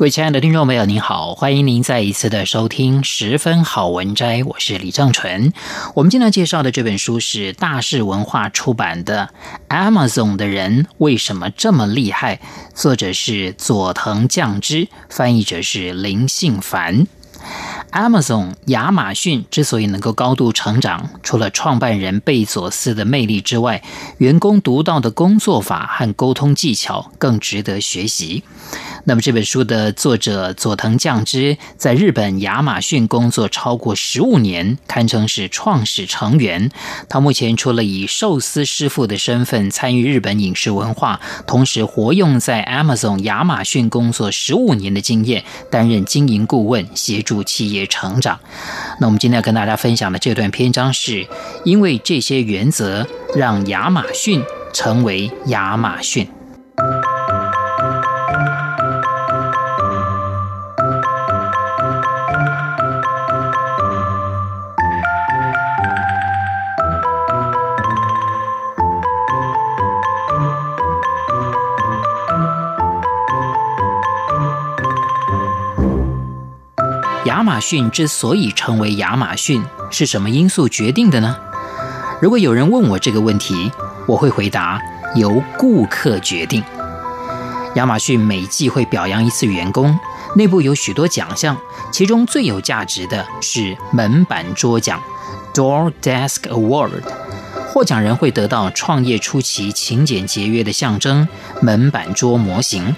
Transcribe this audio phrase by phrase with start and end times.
[0.00, 5.52] 各位亲爱的听众朋友，您好，欢迎您再一次的收听《十分好文摘》，我是李正纯。
[5.94, 9.28] 我们今天介绍的这本书是大是文化出版的
[9.68, 12.36] 《Amazon 的人为什么这么厉害》，
[12.74, 17.06] 作者是佐藤降之，翻译者是林信凡。
[17.92, 23.82] Amazon 亚马逊之所以能够高度成长，除了创办人贝佐斯的魅力之外，
[24.16, 28.44] 员工独到的工作法和沟通技巧更值得学习。
[29.04, 36.70] 那么这本书的作者佐藤降之在日本亚马逊工作超过十五年，堪称是创始成员。
[37.08, 48.38] 他目前除了以寿司师傅的身份参与日本饮食文化，同时活用在 Amazon 亚马逊工作十五年的经验，担任经营顾问，协助企业成长。
[49.00, 51.26] 那我们今天要跟大家分享的这段篇章是，
[51.64, 56.28] 因为这些原则，让亚马逊成为亚马逊。
[77.50, 81.36] 亚马逊之所以成为亚马逊，是什么因素决定的呢？
[82.22, 83.72] 如果有人问我这个问题，
[84.06, 84.80] 我会回答：
[85.16, 86.62] 由顾客决定。
[87.74, 89.98] 亚马逊每季会表扬一次员工，
[90.36, 91.56] 内部有许多奖项，
[91.90, 95.02] 其中最有价值的是门板桌奖
[95.52, 97.02] （Door Desk Award）。
[97.72, 101.26] 获奖人会得到创业初期勤俭节约的象征——
[101.62, 102.96] 门板桌模型。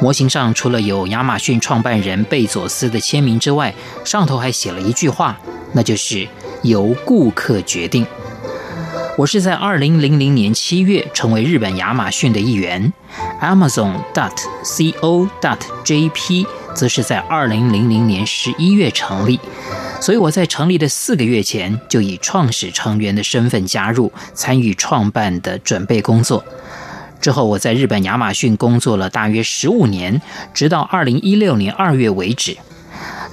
[0.00, 3.72] 模型上除了有亚马逊创办人贝佐斯的签名之外，
[4.04, 5.38] 上头还写了一句话，
[5.74, 6.26] 那就是
[6.62, 8.04] “由顾客决定”。
[9.16, 12.92] 我是在二零零零年七月成为日本亚马逊的一员
[13.40, 14.32] ，Amazon dot
[14.64, 19.38] co dot jp 则是在二零零零年十一月成立，
[20.00, 26.42] 所以我在成立的四个月前就以创始成员的身份加入，参与创办的准备工作。
[27.20, 30.22] 之后，我在日本亚马逊工作了大约十五年，
[30.54, 32.56] 直到二零一六年二月为止。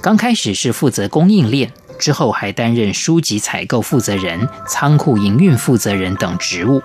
[0.02, 6.82] 刚开始是负责供应链，之后还担任书籍采购负责人、仓库营运负责人等职务。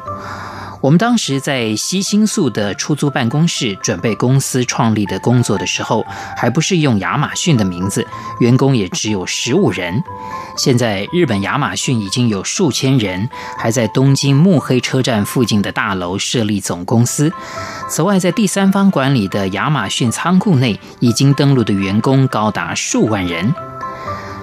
[0.84, 6.06] 我们当时在西新宿的出租办公室准备公司创立的工作的时候，
[6.36, 8.06] 还不是用亚马逊的名字，
[8.42, 10.04] 员工也只有十五人。
[10.58, 17.32] 现在日本亚马逊已经有数千人，还在东京目黑车站附近的大楼设立总公司。
[17.88, 23.56] 此外，在第三方管理的亚马逊仓库内，已经登录的员工高达数万人。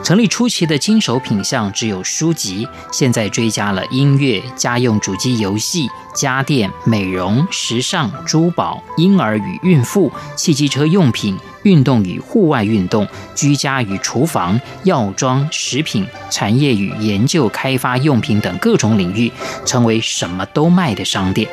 [0.02, 19.30] 成立初期的经手品项只有书籍，现在追加了音乐、家用主机游戏、家电、美容、时尚、珠宝、婴儿与孕妇、汽机车用品、运动与户外运动、居家与厨房、药妆、食品、产业与研究开发用品等各种领域，
[19.64, 21.48] 成为什么都卖的商店。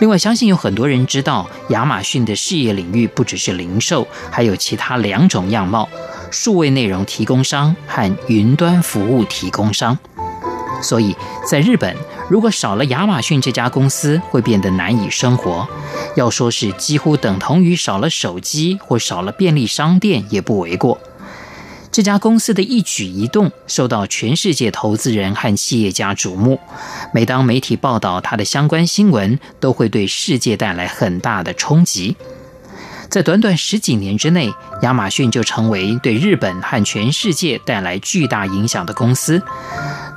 [0.00, 5.88] 另外，相信有很多人知道，亚马逊的事业领域不只是零售，还有其他两种样貌。
[6.34, 9.96] 数位内容提供商和云端服务提供商，
[10.82, 11.14] 所以
[11.48, 11.96] 在日本，
[12.28, 15.66] 如果少了亚马逊这家公司，会变得难以生活。
[16.16, 20.98] 要说是几乎等同于少了手机或少了便利商店，也不为过。
[21.92, 26.58] 这家公司的一举一动受到全世界投资人和企业家瞩目。
[27.12, 32.16] 每当媒体报道它的相关新闻，都会对世界带来很大的冲击。
[33.14, 34.52] 在短短十几年之内，
[34.82, 39.40] 亚马逊就成为对日本和全世界带来巨大影响的公司。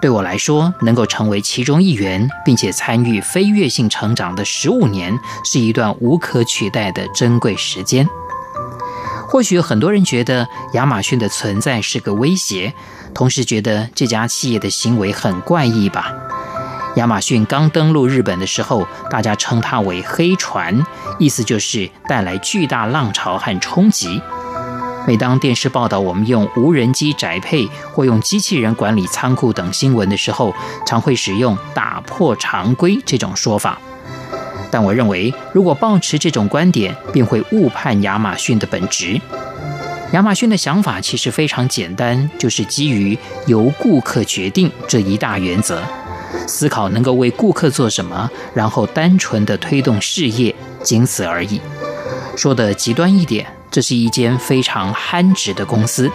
[0.01, 5.15] 对我来说，能够成为其中一员，并且参与飞跃性成长的十五年，
[5.45, 8.09] 是一段无可取代的珍贵时间。
[9.27, 12.73] 或许很多人觉得亚马逊的存在是个威胁，
[13.13, 16.11] 同时觉得这家企业的行为很怪异吧。
[16.97, 20.83] 亚马逊刚登陆日本的时候，大家称它为“黑船”，
[21.19, 24.19] 意思就是带来巨大浪潮和冲击。
[25.05, 30.53] 每当电视报道我们用无人机宅配或用机器人管理仓库等新闻的时候，
[30.87, 33.79] 常会使用“打破常规”这种说法。
[34.71, 39.21] 但我认为，如果抱持这种观点，便会误判亚马逊的本质。
[40.13, 43.15] 亚马逊的想法其实非常简单，就是基于
[43.45, 45.81] 由顾客决定这一大原则，
[46.47, 51.59] 思考能够为顾客做什么，然后单纯的推动事业，仅此而已。
[52.35, 56.11] 说的极端一点，这是一间非常憨直的公司，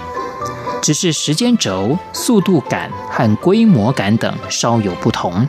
[0.81, 5.49] 只是时间轴、速度感和规模感等稍有不同。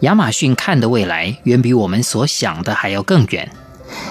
[0.00, 3.50] 亚马逊看的未来远比我们所想的还要更远，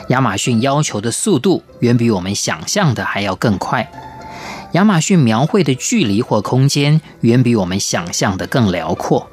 [0.10, 3.92] 亚马逊要求的速度远比我们想象的还要更快，
[4.72, 9.30] 亚马逊描绘的距离或空间远比我们想象的更辽阔，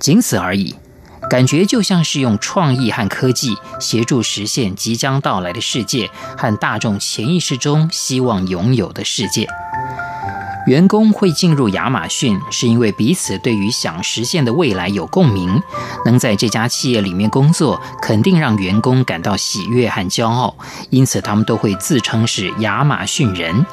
[0.00, 0.74] 仅此而已。
[1.28, 9.46] 感觉就像是用创意和科技协助实现即将到来的世界和大众潜意识中希望拥有的世界。
[10.66, 15.62] 员工会进入亚马逊，是因为彼此对于想实现的未来有共鸣。
[16.04, 20.54] 能在这家企业里面工作，肯定让员工感到喜悦和骄傲，
[20.90, 23.64] 因此他们都会自称是亚马逊人。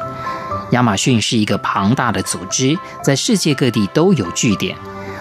[0.71, 4.75] 亚马逊是一个庞大的组织，在世界各地都有据点，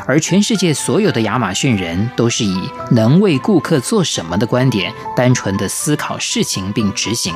[0.06, 7.35] 而全世界所有的亚马逊人都是以能为顾客做什么的观点，单纯的思考事情并执行。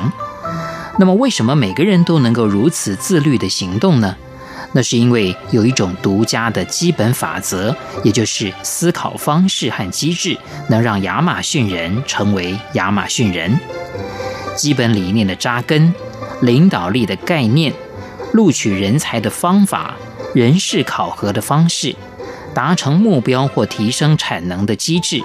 [0.97, 4.15] 那么，为什么每个人都能够如此自律地行动呢？
[4.73, 10.37] 那是因为有一种独家的基本法则，也就是思考方式和机制，
[10.69, 13.59] 能让亚马逊人成为亚马逊人。
[14.55, 15.93] 基本理念的扎根、
[16.41, 17.73] 领导力的概念、
[18.31, 19.95] 录取人才的方法、
[20.33, 21.93] 人事考核的方式、
[22.53, 25.23] 达成目标或提升产能的机制、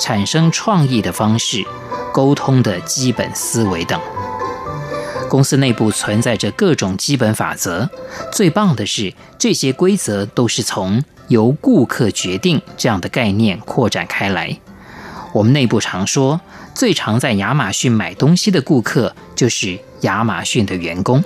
[0.00, 1.64] 产生创意的方式、
[2.12, 4.00] 沟通的基本思维等。
[5.28, 7.88] 公司内部存在着各种基本法则，
[8.30, 14.58] 最棒的是，这些规则都是从由顾客决定这样的概念扩展开来。
[15.32, 16.38] 我们内部常说，
[16.74, 21.24] 最常在亚马逊买东西的顾客就是亚马逊的员工。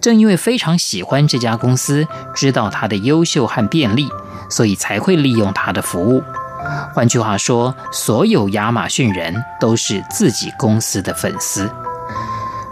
[0.00, 4.08] 正因为非常喜欢这家公司，知道它的优秀和便利，
[4.48, 6.22] 所以才会利用它的服务。
[6.94, 11.70] 换句话说，所有亚马逊人都是自己公司的粉丝。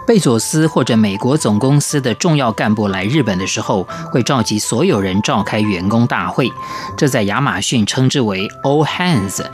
[0.07, 6.51] 贝佐斯或者美国总公司的重要干部来日本的时候，会召集所有人召开员工大会，
[6.97, 9.45] 这在亚马逊称之为 “all hands”。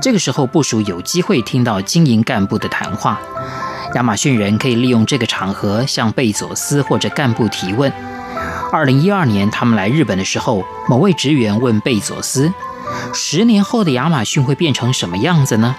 [0.00, 3.20] 这个时候，部署有机会听到经营干部的谈话。
[3.94, 7.92] 亚马逊人可以利用这个场合向贝佐斯或者干部提问。
[8.70, 12.52] 二零一二年，他们来日本的时候，某位职员问贝佐斯
[13.14, 15.74] ：“十年后的亚马逊会变成什么样子呢？”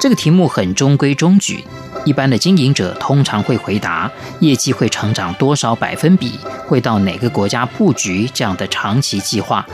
[0.00, 1.64] 这个题目很中规中矩。
[2.06, 9.66] 一般的经营者通常会回答业绩会成长多少百分比，会到哪个国家布局这样的长期计划。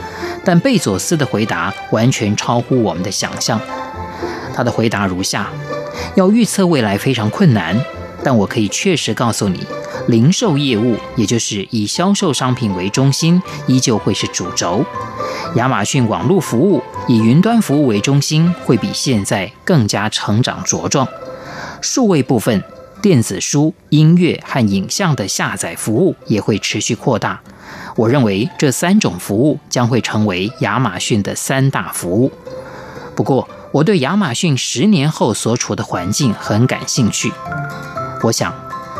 [0.44, 3.60] 但贝佐斯的回答完全超乎我们的想象。
[4.52, 5.48] 他的回答如下：
[6.14, 7.76] 要预测未来非常困难，
[8.22, 9.66] 但我可以确实告诉你，
[10.08, 14.84] 零售业务，也就是以销售商品为中心，依旧会是主轴。
[15.54, 21.06] 亚马逊网络服务以云端服务为中心，会比现在更加成长茁壮。
[21.80, 22.62] 数位部分，
[23.00, 27.40] 电子书、音乐和影像的下载服务也会持续扩大。
[27.94, 32.30] 我认为这三种服务将会成为亚马逊的三大服务。
[33.14, 37.30] 不过，我对亚马逊十年后所处的环境很感兴趣。
[38.22, 38.50] 我想，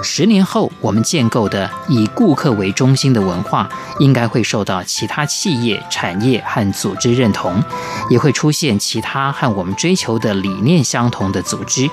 [0.03, 3.67] 十年后我们建构的以顾客为中心的文化，
[4.01, 7.65] 应该会受到其他企业、产业和组织认同，
[8.11, 11.89] 也会出现其他和我们追求的理念相同的组织。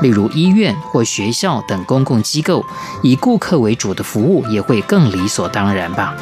[0.00, 2.64] 例如医院或学校等公共机构，
[3.02, 6.14] 以顾客为主的服务也会更理所当然吧。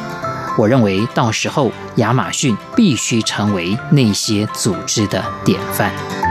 [0.57, 6.22] 我认为到时候亚马逊必须成为那些组织的典范。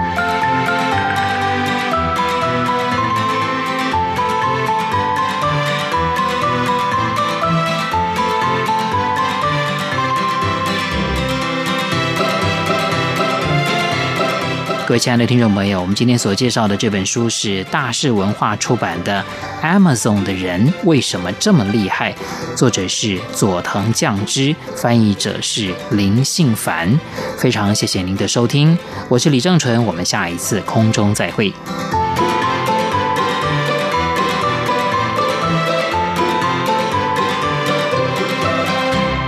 [14.92, 19.24] 各位亲爱的听众朋友，我们今天所介绍的这本书是大是文化出版的
[19.64, 22.12] 《Amazon 的人为什么这么厉害》，
[22.54, 27.00] 作者是佐藤酱之，翻译者是林信凡。
[27.38, 28.76] 非常谢谢您的收听，
[29.08, 31.50] 我是李正淳，我们下一次空中再会。